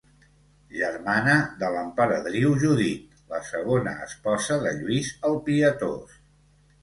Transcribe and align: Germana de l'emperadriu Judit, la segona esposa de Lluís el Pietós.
Germana 0.75 1.33
de 1.63 1.67
l'emperadriu 1.73 2.55
Judit, 2.63 3.19
la 3.33 3.41
segona 3.49 3.93
esposa 4.07 4.59
de 4.63 4.73
Lluís 4.81 5.11
el 5.31 5.37
Pietós. 5.51 6.17